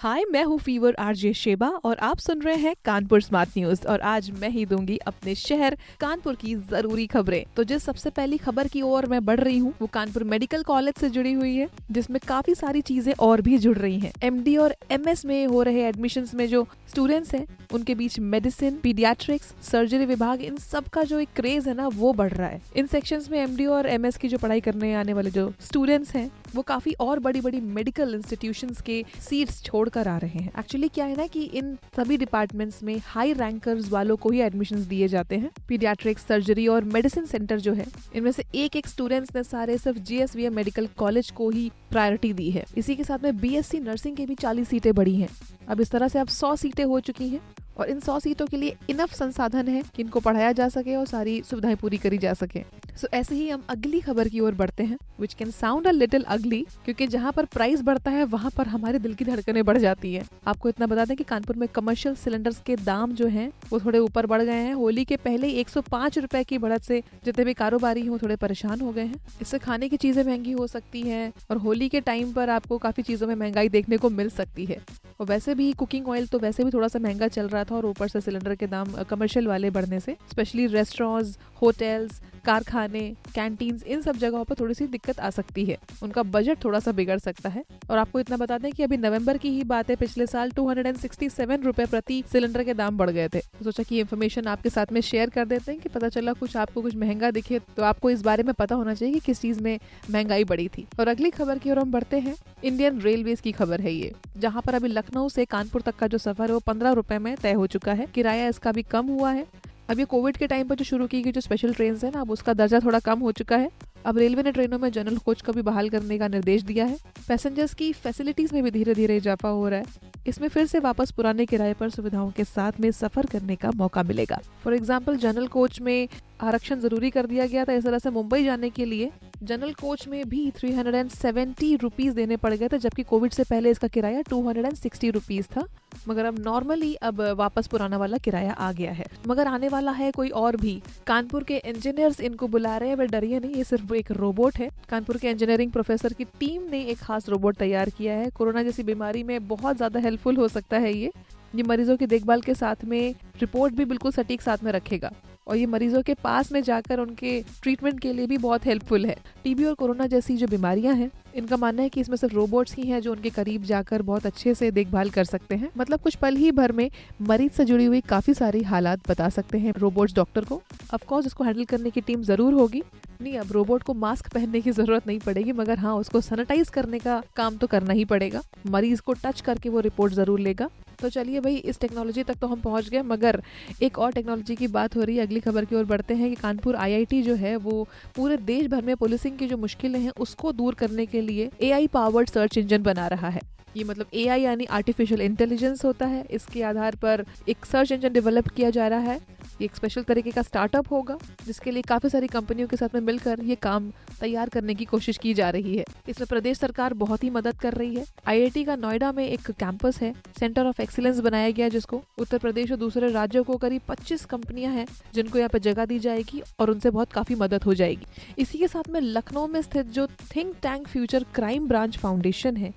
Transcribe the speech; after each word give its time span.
हाय 0.00 0.24
मैं 0.24 0.42
हूँ 0.44 0.58
fever 0.58 0.94
RJ 0.94 1.32
Sheba 1.32 1.68
और 1.84 1.98
आप 1.98 2.18
सुन 2.18 2.42
रहे 2.42 2.56
हैं 2.56 2.74
कानपुर 2.84 3.22
स्मार्ट 3.22 3.56
न्यूज़ 3.58 3.86
और 3.86 4.00
आज 4.00 4.30
मैं 4.30 4.48
ही 4.48 4.64
दूँगी 4.66 4.96
अपने 5.06 5.34
शहर 5.34 5.76
कानपुर 6.00 6.34
की 6.34 6.54
ज़रूरी 6.54 7.06
खबरें। 7.06 7.44
तो 7.56 7.64
जिस 7.64 7.82
सबसे 7.82 8.10
पहली 8.10 8.36
खबर 8.36 8.68
की 8.68 8.82
ओर 8.82 9.06
मैं 9.06 9.24
बढ़ 9.24 9.40
रही 9.40 9.56
हूँ, 9.58 9.72
वो 9.80 9.86
कानपुर 9.86 10.24
मेडिकल 10.24 10.62
कॉलेज 10.62 10.94
से 10.94 11.10
जुड़ी 11.10 11.32
हुई 11.32 11.54
है, 11.56 11.68
जिसमें 11.90 12.20
काफ़ी 12.28 12.54
सारी 12.54 12.80
चीज़ें 12.80 13.12
और 13.14 13.40
भी 13.40 13.58
जुड़ 13.58 13.76
रही 13.78 13.98
हैं। 13.98 14.12
एमडी 14.22 14.56
और 14.56 14.74
एमएस 14.90 15.24
में 15.24 15.46
हो 15.46 15.62
रहे 15.62 15.82
एडमिशन 15.88 16.28
में 16.34 16.46
जो 16.48 16.66
स्टूडेंट्स 16.90 17.34
हैं, 17.34 17.46
उनके 17.74 17.94
बीच 17.94 18.18
मेडिसिन 18.20 18.78
पीडियाट्रिक्स 18.82 19.52
सर्जरी 19.62 20.06
विभाग, 20.06 20.42
इन 20.42 20.56
सब 20.58 20.88
का 20.88 21.02
जो 21.02 21.18
एक 21.20 21.28
क्रेज 21.36 21.68
है 21.68 21.74
ना, 21.74 21.88
वो 21.88 22.12
बढ़ 22.12 22.32
रहा 22.32 22.48
है। 22.48 22.62
इन 22.76 22.86
सेक्शन 22.86 23.24
में 23.30 23.38
एमडी 23.40 23.66
और 23.66 23.86
एमएस 23.88 24.16
की 24.16 24.28
जो 24.28 24.38
पढ़ाई 24.38 24.60
करने 24.60 24.94
आने 24.94 25.12
वाले 25.12 25.30
जो 25.30 25.52
स्टूडेंट्स 25.60 26.14
हैं 26.14 26.30
वो 26.54 26.62
काफ़ी 26.62 26.92
और 27.00 27.18
बड़ी 27.18 27.40
बड़ी 27.40 27.60
मेडिकल 27.60 28.14
इंस्टीट्यूशन 28.14 28.70
के 28.86 29.04
सीट्स 29.20 29.62
छोड़कर 29.62 30.08
आ 30.08 30.16
रहे 30.18 30.38
हैं। 30.38 30.52
एक्चुअली 30.58 30.88
क्या 30.88 31.04
है 31.04 31.16
ना 31.16 31.26
कि 31.26 31.42
इन 31.42 31.74
सभी 31.96 32.16
डिपार्टमेंट्स 32.16 32.82
में 32.82 32.96
हाई 33.04 33.32
रैंकर्स 33.32 33.90
वालों 33.90 34.16
को 34.16 34.30
ही 34.30 34.40
एडमिशन 34.40 34.84
दिए 34.84 35.08
जाते 35.08 35.36
हैं। 35.36 35.50
पीडियाट्रिक 35.68 36.18
सर्जरी 36.18 36.66
और 36.66 36.84
मेडिसिन 36.84 37.26
सेंटर 37.26 37.60
जो 37.60 37.72
है, 37.72 37.86
इनमें 38.14 38.32
से 38.32 38.44
एक 38.54 38.76
एक 38.76 38.86
स्टूडेंट्स 38.86 39.34
ने 39.36 39.42
सारे 39.42 39.78
सिर्फ़ 39.78 39.98
जीएसवीएम 39.98 40.54
मेडिकल 40.54 40.88
कॉलेज 40.96 41.30
को 41.30 41.50
ही 41.50 41.70
प्रायोरिटी 41.90 42.32
दी 42.32 42.50
है। 42.50 42.64
इसी 42.76 42.96
के 42.96 43.04
साथ 43.04 43.24
में 43.24 43.36
बीएससी 43.36 43.80
नर्सिंग 43.80 44.16
के 44.16 44.26
भी 44.26 44.34
चालीस 44.34 44.68
सीटें 44.68 44.94
बढ़ी 44.94 45.14
हैं। 45.16 45.28
अब 45.68 45.80
इस 45.80 45.90
तरह 45.90 46.08
से 46.08 46.18
अब 46.18 46.28
सौ 46.28 46.54
सीटें 46.56 46.84
हो 46.84 47.00
चुकी 47.00 47.28
हैं 47.28 47.40
और 47.78 47.90
इन 47.90 48.00
सौ 48.00 48.18
सीटों 48.20 48.46
के 48.46 48.56
लिए 48.56 48.76
इनफ 48.90 49.14
संसाधन 49.14 49.68
है 49.68 49.82
कि 49.96 50.02
इनको 50.02 50.20
पढ़ाया 50.20 50.52
जा 50.52 50.68
सके 50.68 50.96
और 50.96 51.06
सारी 51.06 51.42
सुविधाएँ 51.42 51.76
पूरी 51.76 51.98
करी 51.98 52.18
जा 52.18 52.34
सके। 52.34 52.60
सो 52.60 53.06
so, 53.06 53.12
ऐसे 53.14 53.34
ही 53.34 53.48
हम 53.48 53.62
अगली 53.68 54.00
खबर 54.00 54.28
की 54.28 54.40
ओर 54.40 54.54
बढ़ते 54.54 54.82
हैं 54.82 54.98
which 55.20 55.34
can 55.34 55.50
sound 55.50 55.86
a 55.86 55.90
little 55.90 56.22
ugly 56.28 56.60
क्योंकि 56.84 57.06
जहाँ 57.06 57.32
पर 57.32 57.44
प्राइस 57.44 57.82
बढ़ता 57.82 58.10
है 58.10 58.24
वहाँ 58.26 58.50
पर 58.56 58.66
हमारे 58.66 58.98
दिल 58.98 59.14
की 59.14 59.24
धड़कनें 59.24 59.64
बढ़ 59.64 59.78
जाती 59.78 60.12
है। 60.14 60.24
आपको 60.46 60.68
इतना 60.68 60.86
बता 60.86 61.04
दें 61.04 61.16
कि 61.16 61.24
कानपुर 61.24 61.56
में 61.56 61.68
कमर्शियल 61.68 62.14
सिलेंडर्स 62.14 62.60
के 62.66 62.76
दाम 62.76 63.12
जो 63.12 63.26
है 63.26 63.50
वो 63.70 63.80
थोड़े 63.80 63.98
ऊपर 63.98 64.26
बढ़ 64.26 64.42
गए 64.42 64.52
हैं। 64.52 64.74
होली 64.74 65.04
के 65.04 65.16
पहले 65.16 65.50
एक 65.50 65.68
सौ 65.68 65.82
की 65.92 66.58
बढ़त 66.58 66.82
से 66.82 67.02
जितने 67.24 67.44
भी 67.44 67.54
कारोबारी 67.54 68.02
हैं 68.02 68.18
थोड़े 68.18 68.36
परेशान 68.36 68.80
हो 68.80 68.92
गए 68.92 69.04
हैं। 69.04 69.20
इससे 69.42 69.58
खाने 69.58 69.88
की 69.88 69.96
चीज़ें 69.96 70.22
महँगी 70.24 70.52
हो 70.52 70.66
सकती 70.66 71.02
है 71.02 71.32
और 71.50 71.56
होली 71.56 71.88
के 71.88 72.00
टाइम 72.00 72.32
पर 72.32 72.50
आपको 72.50 72.78
काफ़ी 72.78 73.02
चीज़ों 73.02 73.28
में 73.28 73.34
महँगाई 73.34 73.68
देखने 73.68 73.96
को 73.96 74.10
मिल 74.10 74.28
सकती 74.30 74.64
है। 74.64 74.78
और 75.20 75.26
वैसे 75.26 75.54
भी 75.54 75.72
कुकिंग 75.72 76.08
ऑयल 76.08 76.26
तो 76.26 76.38
वैसे 76.38 76.64
भी 76.64 76.70
थोड़ा 76.70 76.88
सा 76.88 76.98
महँगा 76.98 77.28
चल 77.28 77.48
रहा 77.48 77.64
था 77.64 77.74
और 77.74 77.86
ऊपर 77.86 78.08
से 78.08 78.20
सिलेंडर 78.20 78.54
के 78.54 78.66
दाम 78.66 78.92
कमर्शियल 79.10 79.46
वाले 79.48 79.70
बढ़ने 79.70 80.00
से 80.00 80.16
स्पेशली 80.30 80.66
रेस्टोरेंट्स 80.66 81.38
होटल्स 81.62 82.20
कारखाने 82.44 83.00
कैंटीन 83.34 83.80
इन 83.86 84.02
सब 84.02 84.16
जगहों 84.16 84.44
पर 84.44 84.54
थोड़ी 84.60 84.74
सी 84.74 84.86
दिक्कत 84.86 85.18
आ 85.20 85.30
सकती 85.30 85.64
है। 85.64 85.76
उनका 86.02 86.22
बजट 86.22 86.62
थोड़ा 86.64 86.78
सा 86.80 86.92
बिगड़ 86.92 87.18
सकता 87.18 87.48
है। 87.48 87.62
और 87.90 87.98
आपको 87.98 88.20
इतना 88.20 88.36
बता 88.36 88.58
दें 88.58 88.70
कि 88.72 88.82
अभी 88.82 88.96
नवंबर 88.96 89.38
की 89.38 89.48
ही 89.48 89.64
बात 89.64 89.90
है, 89.90 89.96
पिछले 89.96 90.26
साल 90.26 90.50
टू 90.50 90.68
हंड्रेड 90.68 91.64
रुपए 91.64 91.86
प्रति 91.86 92.22
सिलेंडर 92.32 92.64
के 92.64 92.74
दाम 92.74 92.96
बढ़ 92.98 93.10
गए 93.10 93.28
थे। 93.28 93.40
तो 93.40 93.64
सोचा 93.64 93.82
कि 93.82 94.00
इन्फॉर्मेशन 94.00 94.46
आपके 94.46 94.70
साथ 94.70 94.92
में 94.92 95.00
शेयर 95.00 95.30
कर 95.30 95.44
देते 95.44 95.72
हैं 95.72 95.80
कि 95.80 95.88
पता 95.88 96.08
चला 96.08 96.32
कुछ 96.32 96.56
आपको 96.56 96.82
कुछ 96.82 96.94
महँगा 96.96 97.30
दिखे 97.30 97.58
तो 97.76 97.82
आपको 97.82 98.10
इस 98.10 98.22
बारे 98.22 98.42
में 98.42 98.54
पता 98.54 98.74
होना 98.74 98.94
चाहिए 98.94 99.14
कि 99.14 99.20
किस 99.20 99.40
चीज़ 99.40 99.62
में 99.62 99.78
महँगाई 100.10 100.44
बढ़ी 100.44 100.68
थी। 100.68 100.86
और 101.00 101.08
अगली 101.08 101.30
खबर 101.30 101.58
की 101.58 101.70
ओर 101.70 101.78
हम 101.78 101.92
बढ़ते 101.92 102.18
हैं। 102.18 102.34
इंडियन 102.64 103.00
रेलवे 103.00 103.34
की 103.34 103.52
खबर 103.52 103.80
है 103.80 103.92
ये, 103.92 104.12
जहाँ 104.36 104.62
पर 104.62 104.74
अभी 104.74 104.88
लखनऊ 105.08 105.28
से 105.28 105.44
कानपुर 105.44 105.82
तक 105.82 105.96
का 105.96 106.06
जो 106.06 106.18
सफ़र 106.18 106.46
है, 106.46 106.52
वो 106.52 106.60
पंद्रह 106.60 106.92
रुपए 106.92 107.18
में 107.18 107.34
तय 107.36 107.52
हो 107.52 107.66
चुका 107.66 107.92
है। 107.92 108.06
किराया 108.14 108.48
इसका 108.48 108.72
भी 108.72 108.82
कम 108.84 109.06
हुआ 109.08 109.30
है। 109.32 109.46
अब 109.90 109.98
ये 109.98 110.04
कोविड 110.04 110.36
के 110.36 110.46
टाइम 110.46 110.68
पर 110.68 110.74
जो 110.74 110.84
शुरू 110.84 111.06
की 111.06 111.20
गई 111.22 111.32
जो 111.32 111.40
स्पेशल 111.40 111.72
ट्रेन 111.74 111.96
है 112.04 112.10
ना, 112.10 112.20
अब 112.20 112.30
उसका 112.30 112.52
दर्जा 112.54 112.80
थोड़ा 112.80 112.98
कम 113.00 113.20
हो 113.20 113.32
चुका 113.32 113.56
है। 113.56 113.70
अब 114.06 114.18
रेलवे 114.18 114.42
ने 114.42 114.52
ट्रेनों 114.52 114.78
में 114.78 114.90
जनरल 114.92 115.16
कोच 115.18 115.40
का 115.42 115.52
भी 115.52 115.62
बहाल 115.62 115.88
करने 115.88 116.18
का 116.18 116.28
निर्देश 116.28 116.62
दिया 116.62 116.84
है। 116.84 116.98
पैसेंजर्स 117.28 117.74
की 117.74 117.92
फैसिलिटीज़ 117.94 118.54
में 118.54 118.62
भी 118.62 118.70
धीरे 118.70 118.94
धीरे 118.94 119.16
इजाफा 119.16 119.48
हो 119.48 119.68
रहा 119.68 119.78
है। 119.78 120.22
इसमें 120.26 120.48
फिर 120.48 120.66
से 120.66 120.78
वापस 120.80 121.10
पुराने 121.10 121.46
किराए 121.46 121.72
पर 121.74 121.90
सुविधाओं 121.90 122.30
के 122.30 122.44
साथ 122.44 122.80
में 122.80 122.90
सफ़र 122.92 123.26
करने 123.26 123.56
का 123.56 123.70
मौका 123.76 124.02
मिलेगा। 124.02 124.40
फॉर 124.64 124.74
एग्ज़ाम्पल 124.74 125.16
जनरल 125.16 125.46
कोच 125.48 125.80
में 125.80 126.08
आरक्षण 126.40 126.80
ज़रूरी 126.80 127.10
कर 127.10 127.26
दिया 127.26 127.46
गया 127.46 127.64
था 127.64 127.72
इस 127.72 127.84
तरह 127.84 127.98
से 127.98 128.10
मुंबई 128.10 128.44
जाने 128.44 128.70
के 128.70 128.84
लिए। 128.84 129.10
जनरल 129.40 129.72
कोच 129.72 130.06
में 130.08 130.28
भी 130.28 130.50
three 130.50 130.70
hundred 130.72 130.94
and 130.94 131.10
seventy 131.10 131.74
rupees 131.76 132.14
देने 132.14 132.36
पड़ 132.36 132.52
गए 132.52 132.68
थे, 132.68 132.78
जबकि 132.78 133.02
कोविड 133.02 133.32
से 133.32 133.44
पहले 133.44 133.70
इसका 133.70 133.88
किराया 133.88 134.22
two 134.22 134.40
hundred 134.46 134.66
and 134.66 134.74
sixty 134.74 135.10
rupees 135.10 135.46
था। 135.46 135.64
मगर 136.08 136.24
अब 136.24 136.38
नॉर्मली 136.38 136.94
अब 136.94 137.20
वापस 137.38 137.66
पुराना 137.66 137.96
वाला 137.96 138.18
किराया 138.18 138.52
आ 138.52 138.70
गया 138.72 138.92
है। 138.92 139.06
मगर 139.28 139.46
आने 139.46 139.68
वाला 139.68 139.92
है 139.92 140.10
कोई 140.10 140.28
और 140.30 140.56
भी। 140.56 140.80
कानपुर 141.06 141.44
के 141.44 141.56
इंजीनियर्स 141.58 142.20
इनको 142.20 142.48
बुला 142.48 142.76
रहे 142.76 142.88
हैं 142.88 142.96
वे 142.96 143.06
डरिए 143.06 143.40
नहीं, 143.40 143.54
ये 143.54 143.64
सिर्फ़ 143.64 143.94
एक 143.94 144.10
रोबोट 144.12 144.58
है। 144.58 144.70
कानपुर 144.88 145.16
के 145.16 145.30
इंजीनियरिंग 145.30 145.72
प्रोफेसर 145.72 146.12
की 146.12 146.24
टीम 146.40 146.68
ने 146.70 146.82
एक 146.82 146.98
खास 146.98 147.28
रोबोट 147.28 147.56
तैयार 147.56 147.90
किया 147.90 148.14
है। 148.14 148.28
कोरोना 148.30 148.62
जैसी 148.62 148.82
बीमारी 148.82 149.22
में 149.22 149.48
बहुत 149.48 149.76
ज़्यादा 149.76 150.00
हेल्पफुल 150.00 150.36
हो 150.36 150.48
सकता 150.48 150.78
है 150.78 150.92
ये। 150.92 151.12
ये 151.54 151.62
मरीजों 151.62 151.96
की 151.96 152.06
देखभाल 152.06 152.40
के 152.40 152.54
साथ 152.54 152.84
में 152.84 153.14
रिपोर्ट 153.40 153.74
भी 153.74 153.84
बिल्कुल 153.86 154.12
सटीक 154.12 154.42
साथ 154.42 154.64
में 154.64 154.72
रखेगा। 154.72 155.12
और 155.48 155.56
ये 155.56 155.66
मरीजों 155.66 156.02
के 156.02 156.14
पास 156.14 156.52
में 156.52 156.62
जाकर 156.62 157.00
उनके 157.00 157.40
ट्रीटमेंट 157.62 158.00
के 158.00 158.12
लिए 158.12 158.26
भी 158.26 158.38
बहुत 158.38 158.66
हेल्पफुल 158.66 159.06
है। 159.06 159.16
टीबी 159.44 159.64
और 159.64 159.74
कोरोना 159.74 160.06
जैसी 160.06 160.36
जो 160.36 160.46
बीमारियाँ 160.46 160.94
हैं, 160.94 161.10
इनका 161.36 161.56
मानना 161.56 161.82
है 161.82 161.88
कि 161.88 162.00
इसमें 162.00 162.16
सिर्फ़ 162.16 162.34
रोबोट्स 162.34 162.74
ही 162.74 162.82
हैं 162.82 163.00
जो 163.00 163.12
उनके 163.12 163.30
करीब 163.30 163.62
जाकर 163.64 164.02
बहुत 164.02 164.26
अच्छे 164.26 164.54
से 164.54 164.70
देखभाल 164.70 165.10
कर 165.10 165.24
सकते 165.24 165.54
हैं। 165.54 165.70
मतलब 165.78 166.00
कुछ 166.00 166.14
पल 166.16 166.36
ही 166.36 166.50
भर 166.52 166.72
में 166.72 166.90
मरीज़ 167.22 167.52
से 167.52 167.64
जुड़ी 167.64 167.84
हुई 167.84 168.00
काफ़ी 168.08 168.34
सारी 168.34 168.62
हालात 168.62 169.08
बता 169.10 169.28
सकते 169.28 169.58
हैं 169.58 169.72
रोबोट्स 169.78 170.14
डॉक्टर 170.14 170.44
को। 170.44 170.60
अफकोर्स 170.92 171.26
इसको 171.26 171.44
हैंडल 171.44 171.64
करने 171.64 171.90
की 171.90 172.00
टीम 172.00 172.22
ज़रूर 172.22 172.54
होगी। 172.54 172.82
नहीं, 173.22 173.36
अब 173.38 173.52
रोबोट 173.52 173.82
को 173.82 173.94
मास्क 173.96 174.32
पहनने 174.34 174.60
की 174.60 174.70
ज़रूरत 174.70 175.06
नहीं 175.06 175.18
पड़ेगी, 175.18 175.52
मगर 175.52 175.78
हाँ 175.78 175.94
उसको 175.94 176.20
सैनिटाइज 176.20 176.68
करने 176.68 176.98
का 176.98 177.22
काम 177.36 177.56
तो 177.56 177.66
करना 177.66 177.92
ही 177.92 178.04
पड़ेगा। 178.04 178.42
मरीज़ 178.66 179.00
को 179.02 179.12
टच 179.14 179.40
करके 179.40 179.68
वो 179.68 179.80
रिपोर्ट 179.80 180.12
ज़रूर 180.12 180.40
लेगा। 180.40 180.68
तो 180.98 181.08
चलिए 181.08 181.40
भाई, 181.40 181.56
इस 181.56 181.78
टेक्नोलॉजी 181.80 182.22
तक 182.22 182.36
तो 182.36 182.46
हम 182.46 182.60
पहुँच 182.60 182.88
गए, 182.88 183.02
मगर 183.02 183.40
एक 183.82 183.98
और 183.98 184.12
टेक्नोलॉजी 184.12 184.56
की 184.56 184.66
बात 184.68 184.96
हो 184.96 185.02
रही 185.02 185.16
है, 185.16 185.26
अगली 185.26 185.40
खबर 185.40 185.64
की 185.64 185.76
ओर 185.76 185.84
बढ़ते 185.84 186.14
हैं 186.14 186.28
कि 186.30 186.34
कानपुर 186.34 186.76
आईआईटी 186.76 187.22
जो 187.22 187.34
है, 187.34 187.54
वो 187.56 187.86
पूरे 188.16 188.36
देश 188.36 188.66
भर 188.66 188.82
में 188.82 188.96
पुलिसिंग 188.96 189.38
की 189.38 189.46
जो 189.46 189.56
मुश्किलें 189.56 190.00
हैं, 190.00 190.12
उसको 190.20 190.52
दूर 190.52 190.74
करने 190.74 191.06
के 191.06 191.20
लिए 191.20 191.50
एआई 191.62 191.86
पावर्ड 191.86 192.30
सर्च 192.30 192.58
इंजन 192.58 192.82
बना 192.82 193.06
रहा 193.06 193.28
है। 193.28 193.40
ये 193.76 193.84
मतलब 193.84 194.06
एआई 194.14 194.40
यानी 194.40 194.64
आर्टिफिशियल 194.64 195.20
इंटेलिजेंस 195.20 195.84
होता 195.84 196.06
है, 196.06 196.24
इसके 196.30 196.62
आधार 196.62 196.96
पर 196.96 197.24
एक 197.48 197.64
सर्च 197.64 197.92
इंजन 197.92 198.12
डेवलप 198.12 198.48
किया 198.48 198.70
जा 198.70 198.88
रहा 198.88 199.00
है। 199.00 199.20
ये 199.60 199.64
एक 199.64 199.76
स्पेशल 199.76 200.02
तरीके 200.02 200.30
का 200.30 200.42
स्टार्टअप 200.42 200.90
होगा, 200.90 201.16
जिसके 201.46 201.70
लिए 201.70 201.82
काफ़ी 201.82 202.08
सारी 202.08 202.26
कंपनियों 202.26 202.68
के 202.68 202.76
साथ 202.76 202.94
में 202.94 203.00
मिलकर 203.00 203.42
ये 203.44 203.54
काम 203.56 203.90
तैयार 204.20 204.48
करने 204.48 204.74
की 204.74 204.84
कोशिश 204.84 205.16
की 205.16 205.34
जा 205.34 205.48
रही 205.50 205.76
है। 205.76 205.84
इसमें 206.08 206.26
प्रदेश 206.28 206.58
सरकार 206.58 206.94
बहुत 206.94 207.24
ही 207.24 207.30
मदद 207.30 207.58
कर 207.58 207.74
रही 207.74 207.94
है। 207.94 208.04
आईआईटी 208.26 208.64
का 208.64 208.76
नोएडा 208.76 209.10
में 209.12 209.26
एक 209.28 209.50
कैंपस 209.50 209.98
है 210.02 210.12
सेंटर 210.38 210.66
ऑफ़ 210.66 210.82
एक्सीलेंस 210.82 211.18
बनाया 211.20 211.50
गया 211.50 211.68
जिसको। 211.68 212.02
उत्तर 212.18 212.38
प्रदेश 212.38 212.70
और 212.70 212.76
दूसरे 212.76 213.10
राज्यों 213.12 213.44
को 213.44 213.56
करीब 213.56 213.82
25 213.88 214.24
कंपनियाँ 214.24 214.72
हैं, 214.72 214.86
जिनको 215.14 215.38
यहाँ 215.38 215.48
पे 215.48 215.58
जगह 215.60 215.84
दी 215.84 215.98
जाएगी 215.98 216.42
और 216.60 216.70
उनसे 216.70 216.90
बहुत 216.90 217.12
काफ़ी 217.12 217.34
मदद 217.34 217.64
हो 217.64 217.74
जाएगी। 217.74 218.06
इसी 218.38 218.58
के 218.58 218.68
साथ 218.68 218.88
में 218.88 219.00
लखनऊ 219.00 219.46
में 219.46 219.60
स्थित 219.62 219.86
जो 219.88 220.06
think 220.36 220.54
tank 220.62 220.86
future 220.88 221.24
crime 221.34 221.68
branch 221.68 221.98
foundation 221.98 222.56
है 222.56 222.72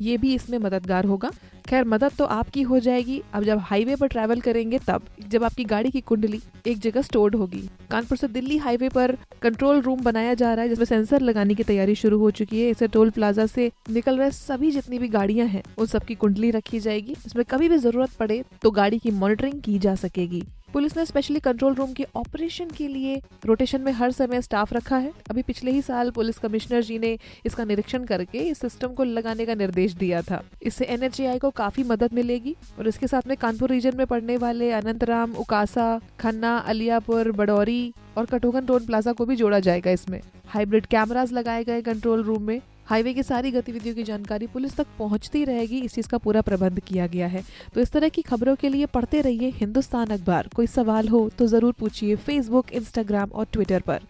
ये 0.00 0.16
भी 0.16 0.34
इसमें 0.34 0.58
मददगार 0.58 1.04
होगा। 1.04 1.30
खैर, 1.68 1.84
मदद 1.84 2.12
तो 2.18 2.24
आपकी 2.26 2.62
हो 2.62 2.78
जाएगी। 2.80 3.20
अब 3.34 3.44
जब 3.44 3.58
हाईवे 3.60 3.96
पर 3.96 4.06
ट्रैवल 4.06 4.40
करेंगे 4.40 4.78
तब, 4.78 5.02
जब 5.28 5.44
आपकी 5.44 5.64
गाड़ी 5.64 5.90
की 5.90 6.00
कुंडली 6.00 6.40
एक 6.66 6.78
जगह 6.78 7.02
स्टोर्ड 7.02 7.34
होगी। 7.34 7.62
कानपुर 7.90 8.18
से 8.18 8.28
दिल्ली 8.28 8.56
हाईवे 8.58 8.88
पर 8.88 9.16
कंट्रोल 9.42 9.80
रूम 9.80 10.00
बनाया 10.00 10.34
जा 10.34 10.52
रहा 10.54 10.62
है, 10.62 10.68
जिसमें 10.68 10.84
सेंसर 10.86 11.20
लगाने 11.20 11.54
की 11.54 11.62
तैयारी 11.62 11.94
शुरू 11.94 12.18
हो 12.18 12.30
चुकी 12.30 12.62
है। 12.62 12.70
इसे 12.70 12.88
टोल 12.88 13.10
प्लाजा 13.10 13.46
से 13.46 13.70
निकल 13.90 14.18
रहे 14.18 14.30
सभी 14.30 14.70
जितनी 14.70 14.98
भी 14.98 15.08
गाड़ियाँ 15.08 15.46
हैं, 15.46 15.62
उन 15.78 15.86
सबकी 15.86 16.14
कुंडली 16.14 16.50
रखी 16.50 16.80
जाएगी। 16.80 17.16
इसमें 17.26 17.44
कभी 17.44 17.68
भी 17.68 17.78
ज़रूरत 17.78 18.10
पड़े 18.10 18.42
तो 18.62 18.70
गाड़ी 18.70 18.98
की 18.98 19.10
मॉनिटरिंग 19.12 19.60
की 19.62 19.78
जा 19.78 19.94
सकेगी। 19.96 20.42
पुलिस 20.72 20.96
ने 20.96 21.04
स्पेशली 21.04 21.40
कंट्रोल 21.40 21.74
रूम 21.74 21.92
के 21.92 22.06
ऑपरेशन 22.16 22.68
के 22.70 22.86
लिए 22.88 23.20
रोटेशन 23.46 23.80
में 23.80 23.90
हर 23.92 24.10
समय 24.12 24.42
स्टाफ 24.42 24.72
रखा 24.72 24.96
है। 24.96 25.12
अभी 25.30 25.42
पिछले 25.42 25.70
ही 25.70 25.82
साल 25.82 26.10
पुलिस 26.10 26.38
कमिश्नर 26.38 26.82
जी 26.82 26.98
ने 26.98 27.16
इसका 27.46 27.64
निरीक्षण 27.64 28.04
करके 28.04 28.38
इस 28.38 28.58
सिस्टम 28.58 28.88
को 28.88 29.04
लगाने 29.04 29.46
का 29.46 29.54
निर्देश 29.54 29.92
दिया 29.92 30.22
था। 30.22 30.42
इससे 30.62 30.84
एनएचएआई 30.84 31.38
को 31.38 31.50
काफ़ी 31.50 31.84
मदद 31.84 32.14
मिलेगी 32.14 32.56
और 32.78 32.88
इसके 32.88 33.06
साथ 33.06 33.28
में 33.28 33.36
कानपुर 33.36 33.70
रीजन 33.70 33.96
में 33.96 34.06
पड़ने 34.06 34.36
वाले 34.36 34.70
अनंतराम, 34.72 35.34
उकासा, 35.34 36.00
खन्ना, 36.20 36.56
अलियापुर, 36.58 37.32
बडौरी 37.32 37.92
और 38.16 38.26
कटोगन 38.26 38.66
टोन 38.66 38.86
प्लाजा 38.86 39.12
को 39.12 39.26
भी 39.26 39.36
जोड़ा 39.36 39.58
जाएगा 39.60 39.90
इसमें। 39.90 40.20
हाइब्रिड 40.46 40.86
कैमराज 40.86 41.32
लगाए 41.32 41.64
गए 41.64 41.82
कंट्रोल 41.82 42.22
रूम 42.22 42.42
में। 42.42 42.60
हाईवे 42.90 43.12
की 43.14 43.22
सारी 43.22 43.50
गतिविधियों 43.50 43.94
की 43.94 44.02
जानकारी 44.04 44.46
पुलिस 44.52 44.74
तक 44.76 44.86
पहुँचती 44.98 45.44
रहेगी 45.44 45.78
इस 45.80 45.94
चीज़ 45.94 46.08
का 46.08 46.18
पूरा 46.18 46.40
प्रबंध 46.42 46.80
किया 46.86 47.06
गया 47.06 47.26
है। 47.26 47.42
तो 47.74 47.80
इस 47.80 47.90
तरह 47.92 48.08
की 48.08 48.22
खबरों 48.22 48.54
के 48.60 48.68
लिए 48.68 48.86
पढ़ते 48.94 49.20
रहिए 49.20 49.50
हिंदुस्तान 49.56 50.06
अखबार। 50.10 50.48
कोई 50.56 50.66
सवाल 50.66 51.08
हो 51.08 51.28
तो 51.38 51.46
ज़रूर 51.46 51.72
पूछिए 51.80 52.16
फेसबुक 52.26 52.72
इंस्टाग्राम 52.72 53.30
और 53.30 53.46
ट्विटर 53.52 53.80
पर। 53.80 54.00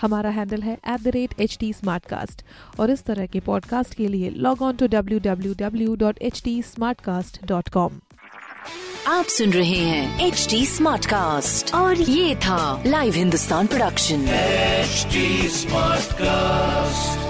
हमारा 0.00 0.30
हैंडल 0.30 0.62
है 0.62 0.74
at 0.74 1.00
the 1.00 1.08
rate 1.14 1.34
H 1.40 1.56
T 1.60 1.72
और 2.80 2.90
इस 2.90 3.04
तरह 3.04 3.26
के 3.26 3.40
पॉडकास्ट 3.40 3.94
के 3.94 4.08
लिए 4.08 4.30
log 4.30 4.62
on 4.62 4.76
to 4.76 4.86
W 4.88 5.18
W 5.24 5.54
W 5.58 5.94
dot 5.96 6.22
H 6.22 6.42
T 6.44 6.62
smart 6.62 7.00
cast 7.00 7.44
dot 7.46 7.68
com 7.68 8.00
आप 9.08 9.24
सुन 9.36 9.52
रहे 9.52 9.78
हैं 9.78 10.26
एच 10.26 10.46
डी 10.50 10.64
स्मार्ट 10.66 11.06
कास्ट 11.06 11.74
और 11.74 12.00
ये 12.00 12.34
था 12.44 12.82
live 12.86 13.14
Hindustan 13.14 13.66
production 13.66 14.26
HD 14.82 15.24
Smartcast. 15.54 17.29